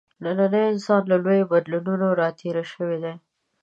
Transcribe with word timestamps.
نننی 0.23 0.63
انسان 0.73 1.01
له 1.11 1.17
لویو 1.23 1.49
بدلونونو 1.53 2.07
راتېر 2.21 2.55
شوی 2.73 2.97
دی. 3.03 3.13